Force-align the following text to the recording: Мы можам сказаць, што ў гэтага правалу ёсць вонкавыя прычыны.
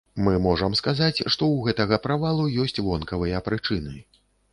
Мы 0.27 0.31
можам 0.45 0.71
сказаць, 0.79 1.17
што 1.33 1.49
ў 1.49 1.67
гэтага 1.67 1.99
правалу 2.07 2.47
ёсць 2.63 2.81
вонкавыя 2.87 3.43
прычыны. 3.51 3.93